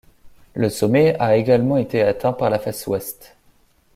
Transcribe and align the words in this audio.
Le 0.55 0.69
sommet 0.69 1.15
a 1.19 1.35
également 1.37 1.77
été 1.77 2.01
atteint 2.01 2.33
par 2.33 2.49
la 2.49 2.57
face 2.57 2.87
ouest. 2.87 3.35